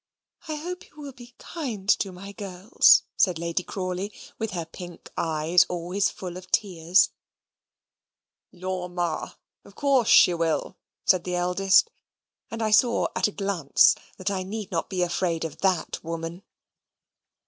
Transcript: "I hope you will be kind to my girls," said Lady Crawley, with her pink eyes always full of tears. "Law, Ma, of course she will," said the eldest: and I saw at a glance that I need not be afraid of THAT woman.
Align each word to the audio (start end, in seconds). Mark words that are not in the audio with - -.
"I 0.47 0.55
hope 0.55 0.89
you 0.89 0.97
will 0.99 1.11
be 1.11 1.35
kind 1.37 1.87
to 1.87 2.11
my 2.11 2.31
girls," 2.31 3.03
said 3.15 3.37
Lady 3.37 3.61
Crawley, 3.61 4.11
with 4.39 4.49
her 4.49 4.65
pink 4.65 5.11
eyes 5.15 5.63
always 5.69 6.09
full 6.09 6.37
of 6.37 6.49
tears. 6.49 7.11
"Law, 8.51 8.87
Ma, 8.87 9.33
of 9.63 9.75
course 9.75 10.09
she 10.09 10.33
will," 10.33 10.75
said 11.05 11.23
the 11.23 11.35
eldest: 11.35 11.91
and 12.49 12.63
I 12.63 12.71
saw 12.71 13.09
at 13.15 13.27
a 13.27 13.31
glance 13.31 13.93
that 14.17 14.31
I 14.31 14.41
need 14.41 14.71
not 14.71 14.89
be 14.89 15.03
afraid 15.03 15.45
of 15.45 15.59
THAT 15.59 16.03
woman. 16.03 16.41